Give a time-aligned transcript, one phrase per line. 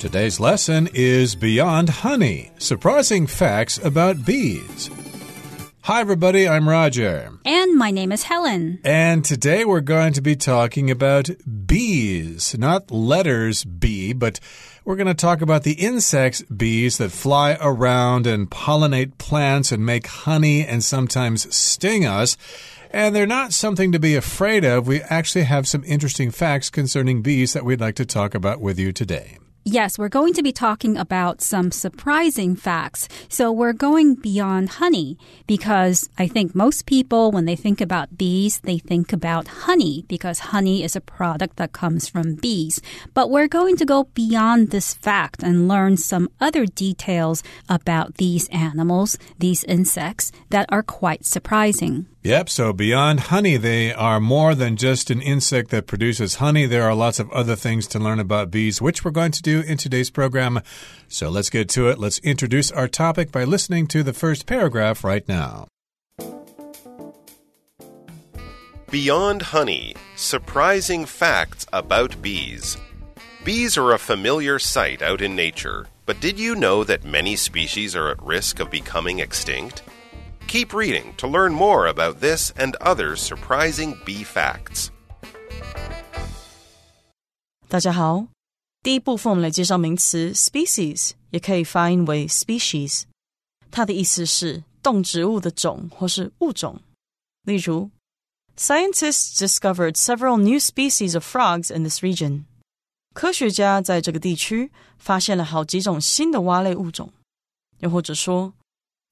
[0.00, 4.88] Today's lesson is Beyond Honey Surprising Facts About Bees.
[5.82, 7.30] Hi, everybody, I'm Roger.
[7.44, 8.80] And my name is Helen.
[8.82, 11.28] And today we're going to be talking about
[11.66, 12.56] bees.
[12.56, 14.40] Not letters B, but
[14.86, 19.84] we're going to talk about the insects bees that fly around and pollinate plants and
[19.84, 22.38] make honey and sometimes sting us.
[22.90, 24.86] And they're not something to be afraid of.
[24.86, 28.78] We actually have some interesting facts concerning bees that we'd like to talk about with
[28.78, 29.36] you today.
[29.64, 33.08] Yes, we're going to be talking about some surprising facts.
[33.28, 38.60] So we're going beyond honey because I think most people, when they think about bees,
[38.60, 42.80] they think about honey because honey is a product that comes from bees.
[43.12, 48.48] But we're going to go beyond this fact and learn some other details about these
[48.48, 52.06] animals, these insects that are quite surprising.
[52.22, 56.66] Yep, so beyond honey, they are more than just an insect that produces honey.
[56.66, 59.62] There are lots of other things to learn about bees, which we're going to do
[59.62, 60.60] in today's program.
[61.08, 61.98] So let's get to it.
[61.98, 65.68] Let's introduce our topic by listening to the first paragraph right now.
[68.90, 72.76] Beyond honey, surprising facts about bees.
[73.44, 77.96] Bees are a familiar sight out in nature, but did you know that many species
[77.96, 79.84] are at risk of becoming extinct?
[80.49, 84.89] Keep reading to learn more about this and other surprising bee facts.
[87.67, 88.27] 大家好，
[88.83, 93.03] 第一部分我们来介绍名词 species，也可以发音为 species。
[93.69, 96.79] 它的意思是动植物的种或是物种。
[97.43, 97.89] 例如，
[98.57, 102.45] Scientists discovered several new species of frogs in this region。
[103.13, 107.11] 科学家在这个地区发现了好几种新的蛙类物种。
[107.79, 108.53] 又或者说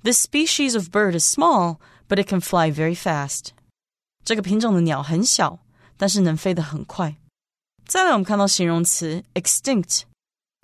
[0.04, 3.50] this species of bird is small, but it can fly very fast.
[4.26, 5.60] 这个品种的鸟很小，
[5.98, 7.16] 但是能飞得很快。
[7.86, 10.04] 再来，我们看到形容词 extinct，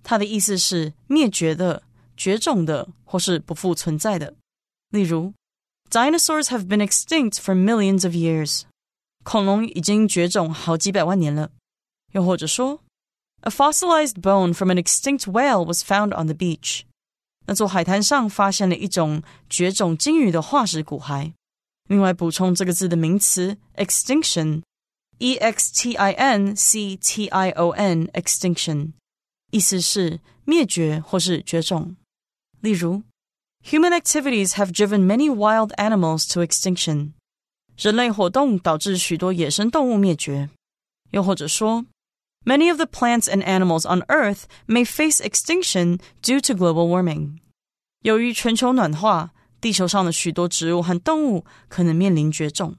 [0.04, 1.84] 它的意思是灭绝的、
[2.16, 4.36] 绝种的或是不复存在的。
[4.90, 5.34] 例如，
[5.90, 8.64] Dinosaurs have been extinct for millions of years。
[9.24, 11.52] 恐龙已经绝种好几百万年了。
[12.14, 12.82] 又或者说，
[13.42, 16.84] A fossilized bone from an extinct whale was found on the beach。
[17.47, 21.33] 那座海滩上发现了一种绝种鲸鱼的化石骨骸。
[21.89, 28.93] 另外，补充这个字的名词 extinction，e x t i n c t i o n，extinction，
[29.51, 31.97] 意思是灭绝或是绝种。
[32.61, 33.03] 例如
[33.67, 37.13] ，Human activities have driven many wild animals to extinction。
[37.77, 40.49] 人类活动导致许多野生动物灭绝。
[41.11, 41.85] 又或者说。
[42.46, 47.40] Many of the plants and animals on Earth may face extinction due to global warming.
[48.02, 49.32] 由于全球暖化，
[49.62, 52.76] 地球上的许多植物和动物可能面临绝种。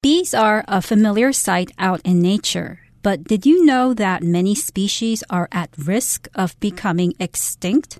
[0.00, 2.78] Bees are a familiar sight out in nature.
[3.02, 7.98] But did you know that many species are at risk of becoming extinct?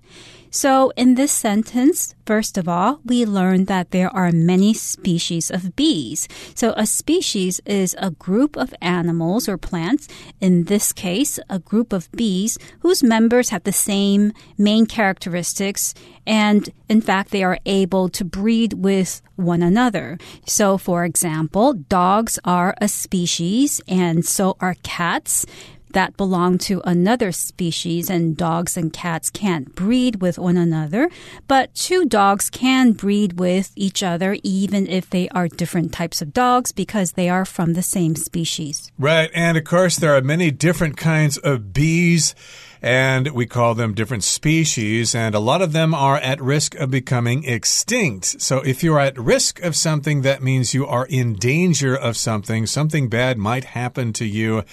[0.56, 5.76] So, in this sentence, first of all, we learn that there are many species of
[5.76, 6.28] bees.
[6.54, 10.08] So, a species is a group of animals or plants,
[10.40, 16.70] in this case, a group of bees whose members have the same main characteristics and
[16.88, 20.18] in fact they are able to breed with one another.
[20.46, 25.46] So for example, dogs are a species and so are cats
[25.94, 31.10] that belong to another species and dogs and cats can't breed with one another,
[31.48, 36.34] but two dogs can breed with each other even if they are different types of
[36.34, 38.92] dogs because they are from the same species.
[39.00, 42.36] Right, and of course there are many different kinds of bees
[42.84, 46.92] and we call them different species, and a lot of them are at risk of
[46.92, 48.42] becoming extinct.
[48.42, 52.66] So if you're at risk of something, that means you are in danger of something.
[52.66, 54.66] Something bad might happen to you.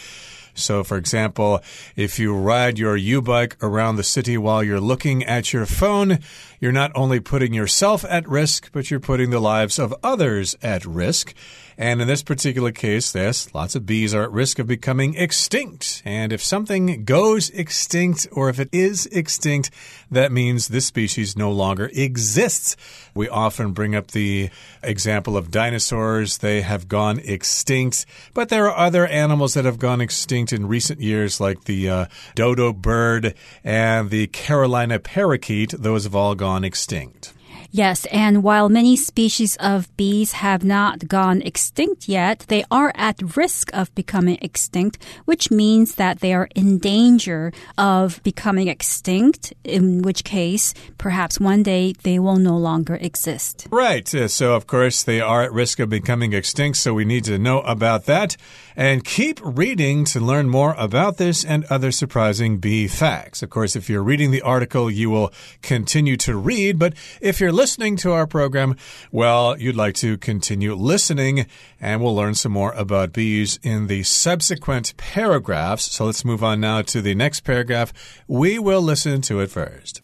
[0.60, 1.60] So, for example,
[1.96, 6.18] if you ride your YouBike around the city while you're looking at your phone,
[6.60, 10.84] you're not only putting yourself at risk, but you're putting the lives of others at
[10.84, 11.34] risk.
[11.80, 16.02] And in this particular case, yes, lots of bees are at risk of becoming extinct.
[16.04, 19.70] And if something goes extinct or if it is extinct,
[20.10, 22.76] that means this species no longer exists.
[23.14, 24.50] We often bring up the
[24.82, 26.36] example of dinosaurs.
[26.36, 28.04] They have gone extinct,
[28.34, 32.06] but there are other animals that have gone extinct in recent years, like the uh,
[32.34, 33.34] dodo bird
[33.64, 35.70] and the Carolina parakeet.
[35.70, 37.32] Those have all gone extinct.
[37.72, 43.36] Yes, and while many species of bees have not gone extinct yet, they are at
[43.36, 50.02] risk of becoming extinct, which means that they are in danger of becoming extinct, in
[50.02, 53.68] which case, perhaps one day they will no longer exist.
[53.70, 54.12] Right.
[54.12, 57.38] Uh, so, of course, they are at risk of becoming extinct, so we need to
[57.38, 58.36] know about that.
[58.76, 63.42] And keep reading to learn more about this and other surprising bee facts.
[63.42, 65.32] Of course, if you're reading the article, you will
[65.62, 68.76] continue to read, but if you're listening to our program,
[69.10, 71.46] well, you'd like to continue listening,
[71.80, 75.90] and we'll learn some more about bees in the subsequent paragraphs.
[75.92, 77.92] So let's move on now to the next paragraph.
[78.28, 80.02] We will listen to it first.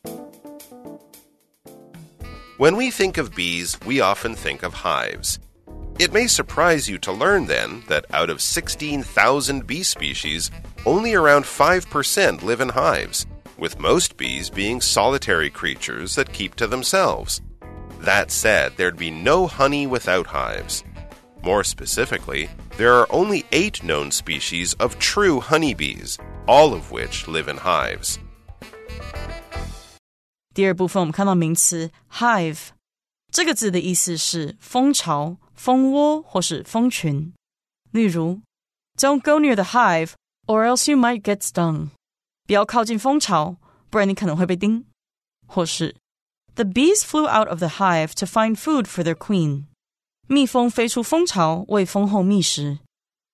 [2.58, 5.38] When we think of bees, we often think of hives.
[5.99, 10.49] It may surprise you to learn then that out of 16,000 bee species,
[10.85, 13.27] only around 5% live in hives
[13.61, 17.39] with most bees being solitary creatures that keep to themselves.
[17.99, 20.83] That said, there'd be no honey without hives.
[21.43, 27.47] More specifically, there are only eight known species of true honeybees, all of which live
[27.47, 28.19] in hives.
[30.53, 32.71] 第二部分我们看到名词 hive
[33.31, 37.33] 这个字的意思是蜂巢、 蜂窝或是蜂群。
[37.91, 38.41] 例如，
[38.97, 40.13] Don't go near the hive,
[40.47, 41.89] or else you might get stung.
[42.45, 43.57] 不要靠近蜂巢，
[43.89, 44.85] 不然你可能会被叮。
[45.47, 45.95] 或是，
[46.55, 49.65] The bees flew out of the hive to find food for their queen。
[50.27, 52.79] 蜜蜂飞出蜂巢为蜂后觅食。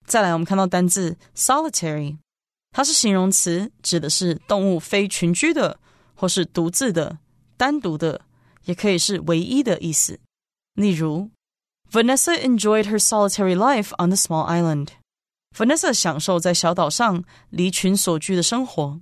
[0.06, 2.18] 再来，我们看到单字 solitary，
[2.72, 5.80] 它是形容词，指的是动物非群居的，
[6.16, 7.19] 或是独自的、
[7.57, 8.22] 单独的，
[8.66, 10.19] 也可以是唯一的意思。
[10.74, 11.30] 例如
[11.92, 19.00] ，Vanessa enjoyed her solitary life on the small island。Vanessa 享受在小岛上离群所居的生活。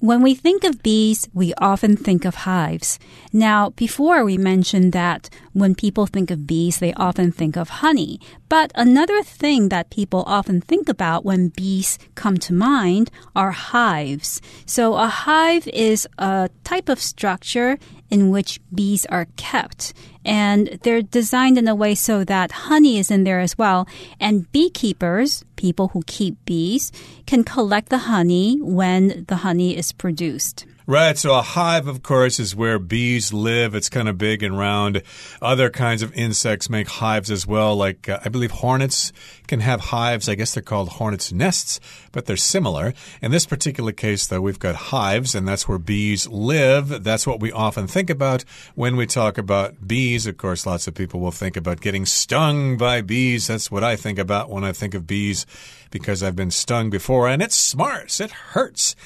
[0.00, 2.98] When we think of bees, we often think of hives.
[3.34, 8.18] Now, before we mentioned that when people think of bees, they often think of honey.
[8.48, 14.40] But another thing that people often think about when bees come to mind are hives.
[14.64, 17.78] So a hive is a type of structure
[18.10, 19.92] in which bees are kept.
[20.24, 23.88] And they're designed in a way so that honey is in there as well.
[24.18, 26.92] And beekeepers, people who keep bees,
[27.26, 30.66] can collect the honey when the honey is produced.
[30.90, 31.16] Right.
[31.16, 33.76] So a hive, of course, is where bees live.
[33.76, 35.04] It's kind of big and round.
[35.40, 37.76] Other kinds of insects make hives as well.
[37.76, 39.12] Like, uh, I believe hornets
[39.46, 40.28] can have hives.
[40.28, 41.78] I guess they're called hornets' nests,
[42.10, 42.92] but they're similar.
[43.22, 47.04] In this particular case, though, we've got hives, and that's where bees live.
[47.04, 48.42] That's what we often think about
[48.74, 50.26] when we talk about bees.
[50.26, 53.46] Of course, lots of people will think about getting stung by bees.
[53.46, 55.46] That's what I think about when I think of bees
[55.92, 58.18] because I've been stung before, and it smarts.
[58.18, 58.96] It hurts.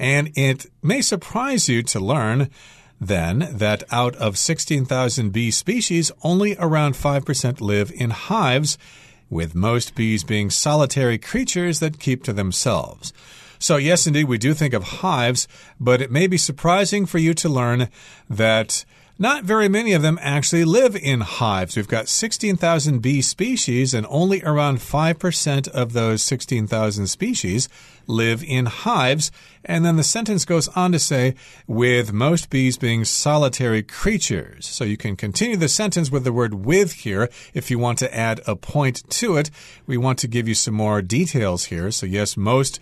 [0.00, 2.48] And it may surprise you to learn
[2.98, 8.78] then that out of 16,000 bee species, only around 5% live in hives,
[9.28, 13.12] with most bees being solitary creatures that keep to themselves.
[13.58, 15.46] So, yes, indeed, we do think of hives,
[15.78, 17.90] but it may be surprising for you to learn
[18.30, 18.86] that
[19.20, 21.76] not very many of them actually live in hives.
[21.76, 27.68] We've got 16,000 bee species, and only around 5% of those 16,000 species
[28.06, 29.30] live in hives.
[29.62, 31.34] And then the sentence goes on to say,
[31.66, 34.64] with most bees being solitary creatures.
[34.64, 38.16] So you can continue the sentence with the word with here if you want to
[38.16, 39.50] add a point to it.
[39.86, 41.90] We want to give you some more details here.
[41.90, 42.80] So, yes, most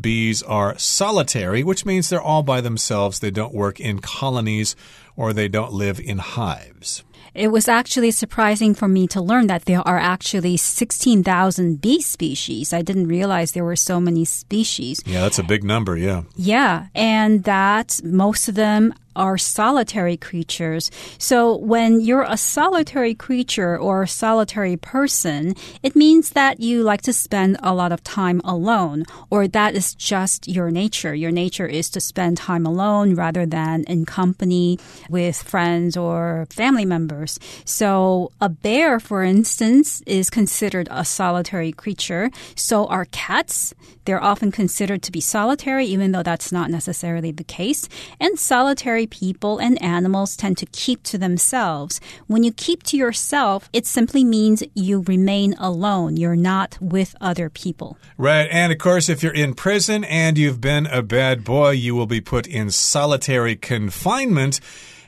[0.00, 3.18] bees are solitary, which means they're all by themselves.
[3.18, 4.76] They don't work in colonies
[5.18, 7.02] or they don't live in hives.
[7.34, 12.72] It was actually surprising for me to learn that there are actually 16,000 bee species.
[12.72, 15.02] I didn't realize there were so many species.
[15.04, 16.22] Yeah, that's a big number, yeah.
[16.36, 20.90] Yeah, and that most of them are solitary creatures.
[21.18, 27.02] So when you're a solitary creature or a solitary person, it means that you like
[27.02, 31.14] to spend a lot of time alone, or that is just your nature.
[31.14, 36.84] Your nature is to spend time alone rather than in company with friends or family
[36.84, 37.38] members.
[37.64, 42.30] So a bear, for instance, is considered a solitary creature.
[42.54, 43.74] So are cats.
[44.04, 47.88] They're often considered to be solitary, even though that's not necessarily the case.
[48.18, 52.00] And solitary people and animals tend to keep to themselves.
[52.26, 56.16] When you keep to yourself, it simply means you remain alone.
[56.16, 57.98] You're not with other people.
[58.16, 58.48] Right.
[58.50, 62.06] And of course, if you're in prison and you've been a bad boy, you will
[62.06, 64.60] be put in solitary confinement.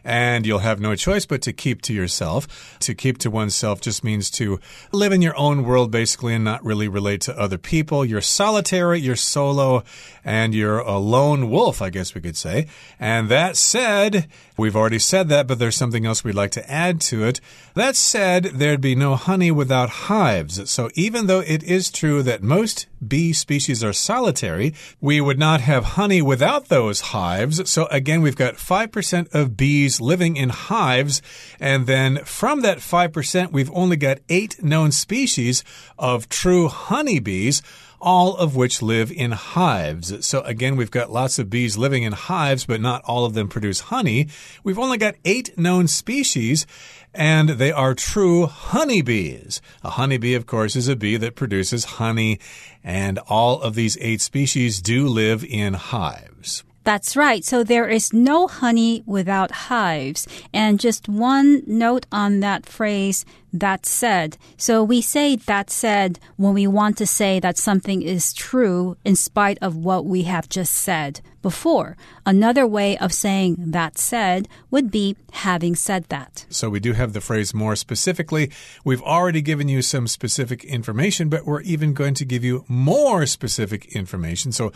[0.04, 2.78] And you'll have no choice but to keep to yourself.
[2.80, 4.60] To keep to oneself just means to
[4.92, 8.04] live in your own world, basically, and not really relate to other people.
[8.04, 9.84] You're solitary, you're solo,
[10.24, 12.66] and you're a lone wolf, I guess we could say.
[12.98, 17.00] And that said, we've already said that, but there's something else we'd like to add
[17.02, 17.40] to it.
[17.74, 20.70] That said, there'd be no honey without hives.
[20.70, 25.60] So even though it is true that most bee species are solitary, we would not
[25.60, 27.70] have honey without those hives.
[27.70, 31.22] So again, we've got 5% of bees living in hives.
[31.58, 35.64] And then from that 5%, we've only got eight known species
[35.98, 37.62] of true honeybees
[38.00, 40.26] all of which live in hives.
[40.26, 43.48] So again, we've got lots of bees living in hives, but not all of them
[43.48, 44.28] produce honey.
[44.64, 46.66] We've only got eight known species,
[47.14, 49.60] and they are true honeybees.
[49.82, 52.38] A honeybee, of course, is a bee that produces honey,
[52.82, 56.64] and all of these eight species do live in hives.
[56.84, 57.44] That's right.
[57.44, 60.26] So there is no honey without hives.
[60.52, 64.38] And just one note on that phrase, that said.
[64.56, 69.16] So we say that said when we want to say that something is true in
[69.16, 71.96] spite of what we have just said before.
[72.26, 76.46] Another way of saying that said would be having said that.
[76.50, 78.50] So we do have the phrase more specifically.
[78.84, 83.26] We've already given you some specific information, but we're even going to give you more
[83.26, 84.52] specific information.
[84.52, 84.72] So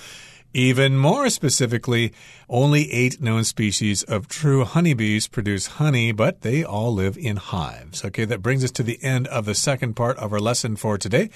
[0.54, 2.12] even more specifically,
[2.48, 8.04] only eight known species of true honeybees produce honey, but they all live in hives.
[8.04, 10.96] Okay, that brings us to the end of the second part of our lesson for
[10.96, 11.28] today.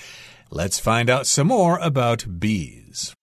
[0.51, 3.15] Let's find out some more about bees.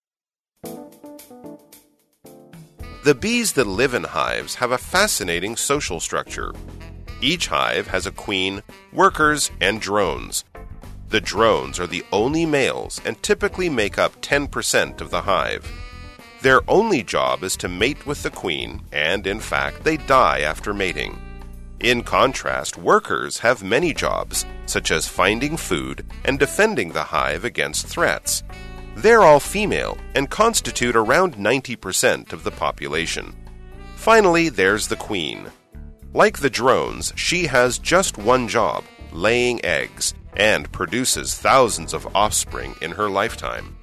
[3.03, 6.53] The bees that live in hives have a fascinating social structure.
[7.21, 10.43] Each hive has a queen, workers, and drones.
[11.09, 15.71] The drones are the only males and typically make up 10% of the hive.
[16.45, 20.75] Their only job is to mate with the queen, and in fact, they die after
[20.75, 21.19] mating.
[21.79, 27.87] In contrast, workers have many jobs, such as finding food and defending the hive against
[27.87, 28.43] threats.
[28.95, 33.35] They're all female and constitute around 90% of the population.
[33.95, 35.47] Finally, there's the queen.
[36.13, 42.75] Like the drones, she has just one job laying eggs and produces thousands of offspring
[42.83, 43.75] in her lifetime.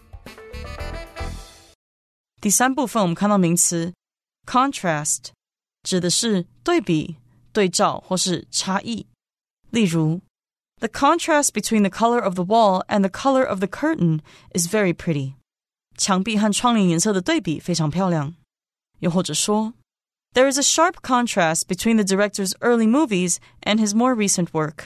[2.41, 3.93] 第三部分我们看到名词
[4.45, 5.29] contrast，
[5.83, 7.17] 指的是对比、
[7.51, 9.07] 对照或是差异。
[9.71, 10.21] 例如，
[10.79, 14.21] The contrast between the color of the wall and the color of the curtain
[14.53, 15.33] is very pretty。
[15.97, 18.35] 墙壁和窗帘颜色的对比非常漂亮。
[18.99, 19.73] 又或者说，
[20.33, 24.85] There is a sharp contrast between the director's early movies and his more recent work。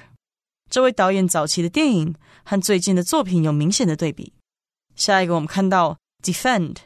[0.69, 4.31] 这位导演早期的电影和最近的作品有明显的对比。
[4.95, 6.77] 下一个我们看到 defend。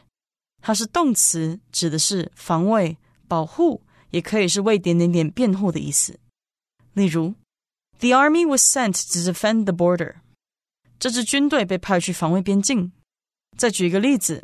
[0.61, 6.19] 它是动词，指的是防卫、保护，也可以是为点点点辩护的意思。
[6.93, 7.33] 例如
[7.99, 10.15] ，The army was sent to defend the border。
[10.99, 12.91] 这支军队被派去防卫边境。
[13.57, 14.43] 再举一个例子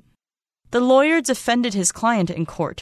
[0.71, 2.79] ，The lawyer defended his client in court。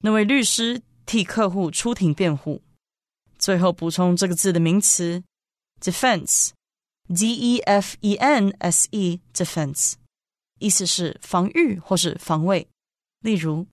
[0.00, 2.62] 那位律师替客户出庭辩护。
[3.38, 5.22] 最后补充这个字的名词
[5.80, 9.94] ，defense，d e f e n s e，defense。
[10.63, 12.67] 意思是防御或是防卫。
[13.21, 13.67] 例如，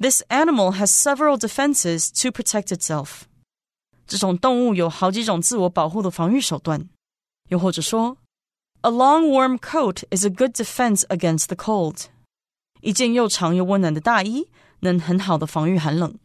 [0.00, 3.22] This animal has several defenses to protect itself。
[4.06, 6.88] 这种动物有好几种自我保护的防御手段。
[7.48, 8.16] 又或者说，
[8.82, 12.06] A long warm coat is a good defense against the cold。
[12.80, 14.48] 一件又长又温暖的大衣
[14.80, 16.16] 能很好的防御寒冷。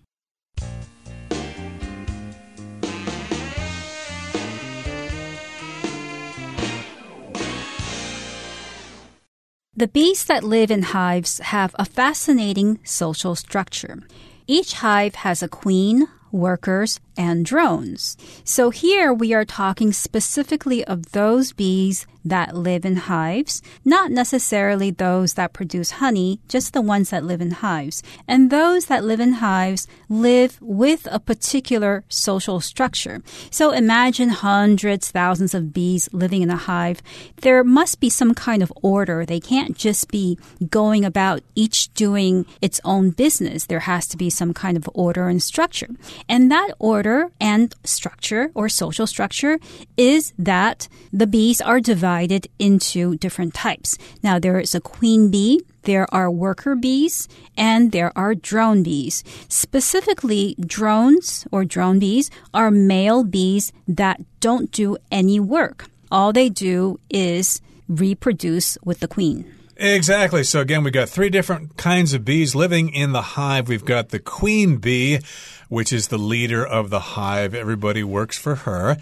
[9.79, 14.03] The bees that live in hives have a fascinating social structure.
[14.49, 18.17] Each hive has a queen, workers, and drones.
[18.45, 24.91] So here we are talking specifically of those bees that live in hives, not necessarily
[24.91, 28.03] those that produce honey, just the ones that live in hives.
[28.27, 33.23] And those that live in hives live with a particular social structure.
[33.51, 37.03] So imagine hundreds, thousands of bees living in a hive.
[37.41, 39.25] There must be some kind of order.
[39.25, 43.67] They can't just be going about each doing its own business.
[43.67, 45.89] There has to be some kind of order and structure.
[46.29, 47.08] And that order
[47.41, 49.59] and structure or social structure
[49.97, 53.99] is that the bees are divided into different types.
[54.23, 59.25] Now, there is a queen bee, there are worker bees, and there are drone bees.
[59.49, 65.87] Specifically, drones or drone bees are male bees that don't do any work.
[66.11, 69.58] All they do is reproduce with the queen.
[69.81, 70.43] Exactly.
[70.43, 73.69] So, again, we've got three different kinds of bees living in the hive.
[73.69, 75.21] We've got the queen bee,
[75.69, 77.55] which is the leader of the hive.
[77.55, 78.97] Everybody works for her.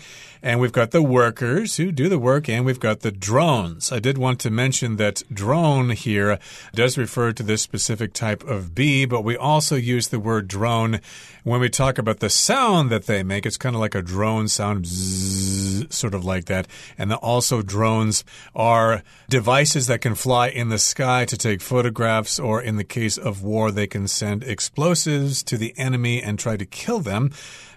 [0.47, 3.91] And we've got the workers who do the work, and we've got the drones.
[3.91, 6.39] I did want to mention that drone here
[6.73, 11.01] does refer to this specific type of bee, but we also use the word drone
[11.43, 13.45] when we talk about the sound that they make.
[13.45, 16.69] It's kind of like a drone sound, bzzz, sort of like that.
[16.97, 18.23] And also, drones
[18.55, 23.19] are devices that can fly in the sky to take photographs, or in the case
[23.19, 27.33] of war, they can send explosives to the enemy and try to kill them.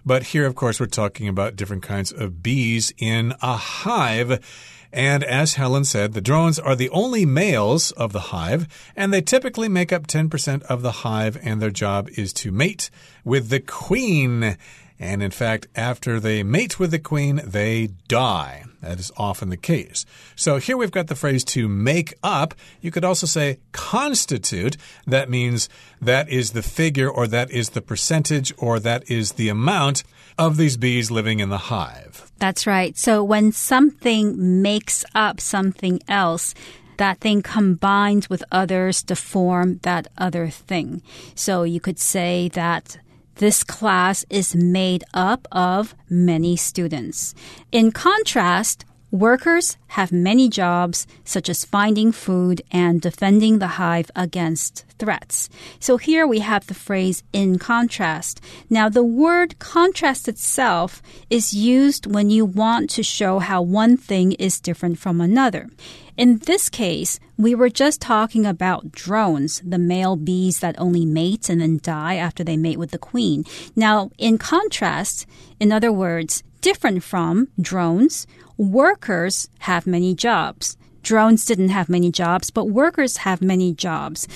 [0.06, 4.44] But here, of course, we're talking about different kinds of bees in a hive.
[4.92, 9.22] And as Helen said, the drones are the only males of the hive, and they
[9.22, 12.90] typically make up 10% of the hive, and their job is to mate
[13.24, 14.58] with the queen.
[15.00, 18.64] And in fact, after they mate with the queen, they die.
[18.82, 20.06] That is often the case.
[20.36, 22.54] So here we've got the phrase to make up.
[22.82, 24.78] You could also say constitute.
[25.06, 25.68] That means
[26.02, 30.04] that is the figure, or that is the percentage, or that is the amount
[30.38, 32.32] of these bees living in the hive.
[32.38, 32.98] That's right.
[32.98, 36.56] So when something makes up something else,
[36.96, 41.02] that thing combines with others to form that other thing.
[41.36, 42.98] So you could say that
[43.40, 47.34] this class is made up of many students.
[47.72, 54.86] In contrast, Workers have many jobs, such as finding food and defending the hive against
[55.00, 55.50] threats.
[55.80, 58.42] So here we have the phrase in contrast.
[58.70, 64.34] Now, the word contrast itself is used when you want to show how one thing
[64.34, 65.70] is different from another.
[66.18, 71.50] In this case, we were just talking about drones, the male bees that only mate
[71.50, 73.46] and then die after they mate with the queen.
[73.74, 75.26] Now, in contrast,
[75.62, 78.28] in other words, different from drones,
[78.58, 80.76] workers have many jobs.
[81.04, 84.28] Drones didn't have many jobs, but workers have many jobs,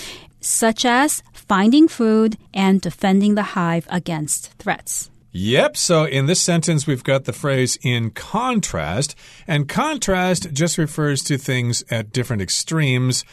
[0.43, 5.09] such as finding food and defending the hive against threats.
[5.35, 5.77] Yep.
[5.77, 9.15] So in this sentence, we've got the phrase in contrast,
[9.47, 13.25] and contrast just refers to things at different extremes.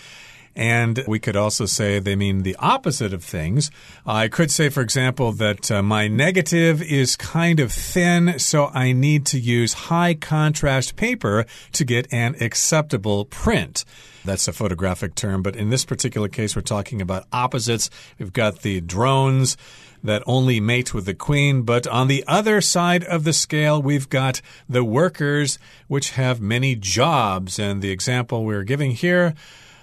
[0.57, 3.71] And we could also say they mean the opposite of things.
[4.05, 8.93] I could say, for example, that uh, my negative is kind of thin, so I
[8.93, 13.85] need to use high contrast paper to get an acceptable print.
[14.25, 17.91] That's a photographic term, but in this particular case, we're talking about opposites.
[18.19, 19.57] We've got the drones
[20.03, 21.63] that only mate with the queen.
[21.63, 26.75] But on the other side of the scale, we've got the workers, which have many
[26.75, 27.59] jobs.
[27.59, 29.35] And the example we're giving here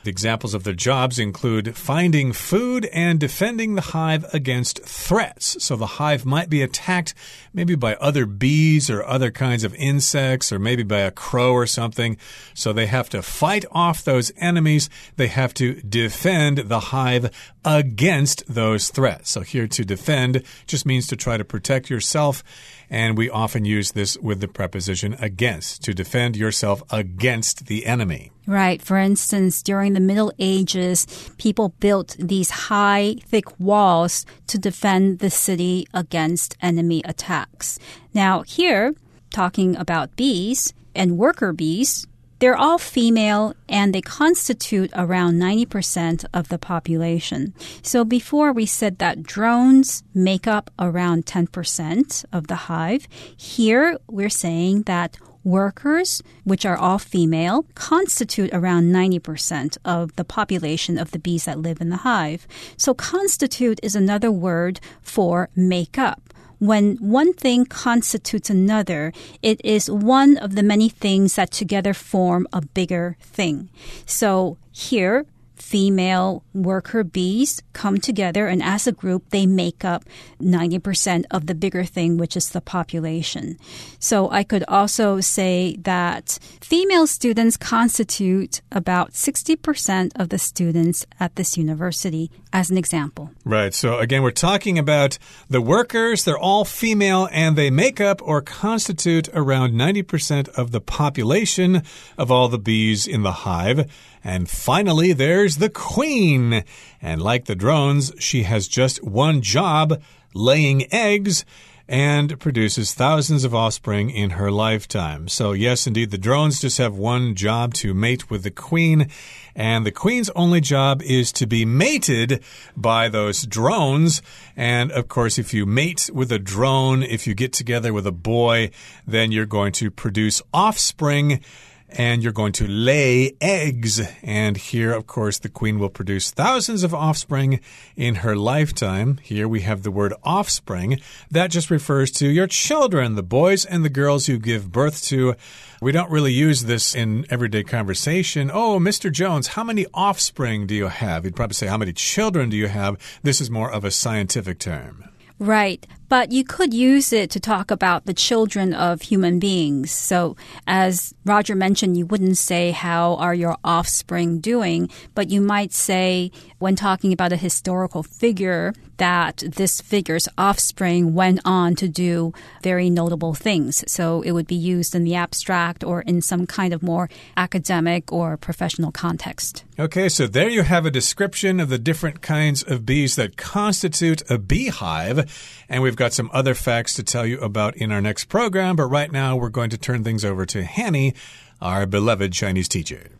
[0.07, 5.61] the examples of their jobs include finding food and defending the hive against threats.
[5.61, 7.13] So the hive might be attacked
[7.53, 11.67] maybe by other bees or other kinds of insects or maybe by a crow or
[11.67, 12.15] something.
[12.53, 14.89] So they have to fight off those enemies.
[15.17, 17.29] They have to defend the hive
[17.65, 19.29] against those threats.
[19.29, 22.45] So here to defend just means to try to protect yourself
[22.89, 28.31] and we often use this with the preposition against, to defend yourself against the enemy.
[28.45, 28.81] Right.
[28.81, 31.05] For instance, during the Middle Ages,
[31.37, 37.77] people built these high, thick walls to defend the city against enemy attacks.
[38.13, 38.95] Now, here,
[39.31, 42.07] talking about bees and worker bees,
[42.39, 47.53] they're all female and they constitute around 90% of the population.
[47.81, 53.07] So before we said that drones make up around 10% of the hive.
[53.35, 60.97] Here we're saying that workers, which are all female, constitute around 90% of the population
[60.97, 62.45] of the bees that live in the hive.
[62.75, 66.26] So constitute is another word for make up
[66.59, 72.47] when one thing constitutes another, it is one of the many things that together form
[72.51, 73.69] a bigger thing.
[74.05, 75.25] So here,
[75.67, 80.05] female worker bees come together and as a group they make up
[80.41, 83.57] 90% of the bigger thing which is the population.
[83.99, 91.35] So I could also say that female students constitute about 60% of the students at
[91.35, 93.31] this university as an example.
[93.43, 93.73] Right.
[93.73, 95.17] So again we're talking about
[95.49, 100.79] the workers, they're all female and they make up or constitute around 90% of the
[100.79, 101.83] population
[102.17, 103.91] of all the bees in the hive.
[104.27, 106.65] And finally, there's the queen.
[107.01, 110.01] And like the drones, she has just one job
[110.33, 111.45] laying eggs
[111.87, 115.29] and produces thousands of offspring in her lifetime.
[115.29, 119.09] So, yes, indeed, the drones just have one job to mate with the queen,
[119.55, 122.43] and the queen's only job is to be mated
[122.75, 124.21] by those drones.
[124.57, 128.11] And of course, if you mate with a drone, if you get together with a
[128.11, 128.71] boy,
[129.07, 131.39] then you're going to produce offspring
[131.89, 134.01] and you're going to lay eggs.
[134.21, 137.59] And here, of course, the queen will produce thousands of offspring
[137.95, 139.19] in her lifetime.
[139.23, 140.99] Here we have the word offspring.
[141.31, 145.35] That just refers to your children, the boys and the girls you give birth to.
[145.81, 148.49] We don't really use this in everyday conversation.
[148.51, 149.11] Oh, Mr.
[149.11, 151.23] Jones, how many offspring do you have?
[151.23, 152.97] You'd probably say, How many children do you have?
[153.23, 155.07] This is more of a scientific term.
[155.39, 155.85] Right.
[156.09, 159.91] But you could use it to talk about the children of human beings.
[159.91, 164.89] So, as Roger mentioned, you wouldn't say, How are your offspring doing?
[165.15, 171.39] But you might say, when talking about a historical figure, that this figure's offspring went
[171.45, 173.83] on to do very notable things.
[173.91, 178.13] So, it would be used in the abstract or in some kind of more academic
[178.13, 179.65] or professional context.
[179.79, 184.23] Okay, so there you have a description of the different kinds of bees that constitute
[184.27, 185.31] a beehive.
[185.69, 188.76] And we've got some other facts to tell you about in our next program.
[188.76, 191.14] But right now, we're going to turn things over to Hanny,
[191.62, 193.10] our beloved Chinese teacher.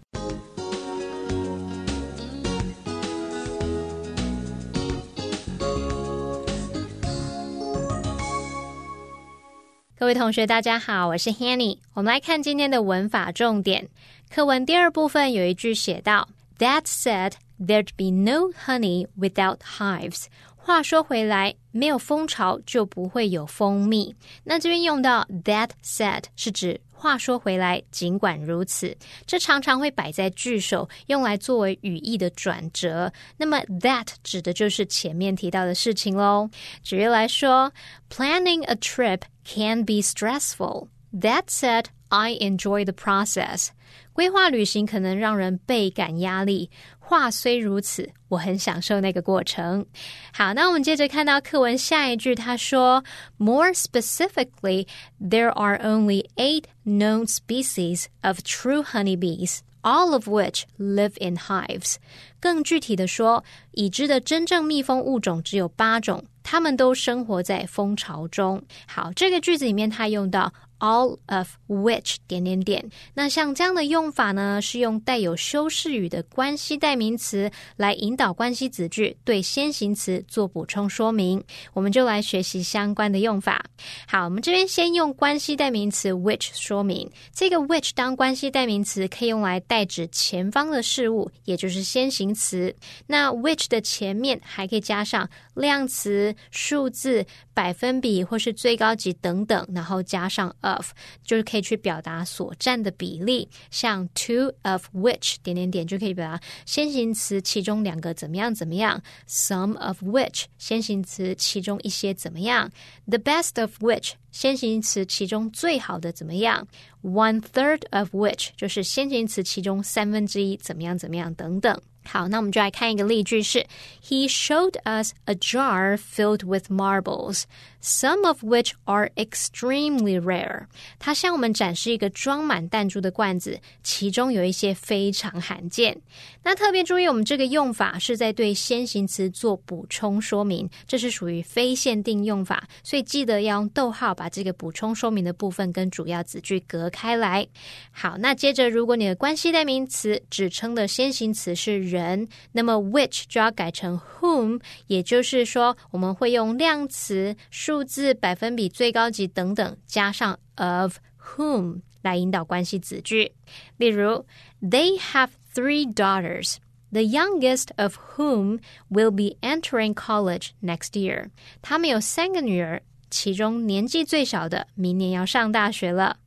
[9.99, 11.79] 各位同学，大家好，我是 Hanny。
[11.95, 13.89] 我们来看今天的文法重点。
[14.29, 20.27] 课文第二部分有一句写到：“That said, there'd be no honey without hives。”
[20.68, 24.14] 话说回来，没有蜂巢就不会有蜂蜜。
[24.44, 28.94] 那这边用到 that said 是指话说回来，尽管如此，
[29.26, 33.10] 这常常会摆在句首，用来作为语义的转折。
[33.38, 36.50] 那么 that 指的就是前面提到的事情喽。
[36.84, 37.72] 举例来说
[38.10, 40.90] ，Planning a trip can be stressful.
[41.18, 43.70] That said, I enjoy the process.
[44.18, 46.72] 规划旅行可能让人倍感压力。
[46.98, 49.86] 话虽如此，我很享受那个过程。
[50.34, 53.04] 好，那我们接着看到课文下一句，他说
[53.38, 54.88] ：“More specifically,
[55.22, 61.98] there are only eight known species of true honeybees.” All of which live in hives。
[62.40, 68.64] 更具体的说，已知的真正蜜蜂物种只有八种，它们都生活在蜂巢中。
[68.88, 70.52] 好，这个句子里面它用到。
[70.80, 81.44] All of which 点点点，那像这样的用法呢，是用带有修饰语的关系代名词来引导关系子句对先行词做补充说明。
[81.74, 83.66] 我们就来学习相关的用法。
[84.08, 87.10] 好，我们这边先用关系代名词 which 说明。
[87.34, 92.76] 这个 which 当关系代名词可以用来代指前方的事物，也就是先行词。
[93.08, 100.56] 那 which 的前面还可以加上量词、数字、百分比或是最高级等等，然后加上。
[100.67, 100.93] of
[101.23, 112.71] 就是可以去表达所占的比例，像 two of which 点点点就可以表达先行词其中两个怎么样怎么样，some of which 先行词其中一些怎么样，
[113.07, 116.67] the best of which 先行词其中最好的怎么样，
[117.03, 121.81] one third of which 就是先行词其中三分之一怎么样怎么样等等。
[122.05, 123.65] 好，那我们就来看一个例句是：
[124.05, 127.45] He showed us a jar filled with marbles,
[127.88, 130.66] Some of which are extremely rare。
[131.00, 135.98] 他向我们展示一个装满弹珠的罐子，其中有一些非常罕见。
[136.44, 147.48] 那特别注意，我们这个用法是在对先行词做补充说明，这是属于非限定用法，所以记得要用逗号把这个补充说明的部分跟主要子句隔开来。
[147.92, 151.78] 好，那接着，如果你的关系代名词指称的先行词是。
[151.88, 163.35] 人，那么 which 就要改成 whom，也就是说，我们会用量词、数字、百分比、最高级等等，加上 of whom 来引导关系子句。
[163.77, 164.27] 例如，
[164.63, 171.31] They have three daughters。The youngest of whom will be entering college next year。
[171.63, 176.18] 他们有三个女儿， 其中年纪最小的明年要上大学了。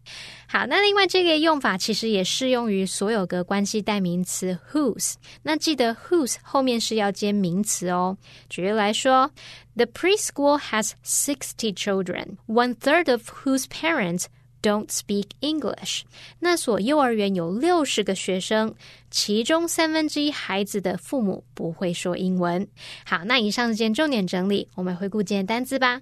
[0.49, 5.15] 好，那另外这个用法其实也适用于所有个关系代名词 whose。
[5.43, 8.19] 那记得 whose 后面是要接名词哦。
[8.49, 9.31] 举例来说
[9.77, 14.25] ，The preschool has sixty children, one third of whose parents
[14.61, 16.03] don't speak English。
[16.41, 18.75] 那所幼儿园有六十个学生，
[19.09, 22.67] 其中三分之一孩子的父母不会说英文。
[23.05, 26.01] 好，那以上是今天重点整理，我们回顾今天单词吧。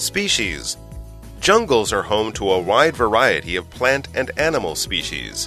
[0.00, 0.78] Species
[1.42, 5.46] Jungles are home to a wide variety of plant and animal species.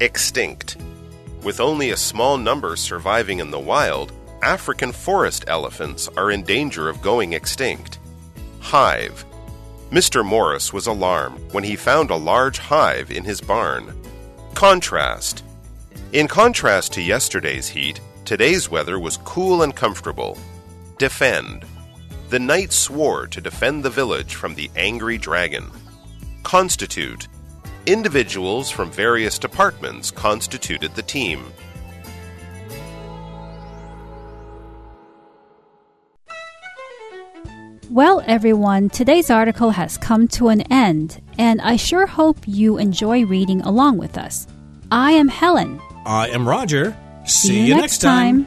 [0.00, 0.76] Extinct
[1.42, 6.90] With only a small number surviving in the wild, African forest elephants are in danger
[6.90, 7.98] of going extinct.
[8.60, 9.24] Hive
[9.90, 10.22] Mr.
[10.22, 13.98] Morris was alarmed when he found a large hive in his barn.
[14.52, 15.42] Contrast
[16.12, 20.36] In contrast to yesterday's heat, today's weather was cool and comfortable.
[20.98, 21.64] Defend
[22.28, 25.70] the knight swore to defend the village from the angry dragon.
[26.42, 27.26] Constitute.
[27.86, 31.52] Individuals from various departments constituted the team.
[37.90, 43.24] Well, everyone, today's article has come to an end, and I sure hope you enjoy
[43.24, 44.46] reading along with us.
[44.92, 45.80] I am Helen.
[46.04, 46.94] I am Roger.
[47.24, 48.46] See, you next time.